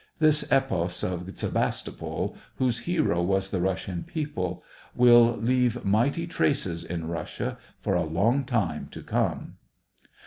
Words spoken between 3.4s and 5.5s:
the Russian people, will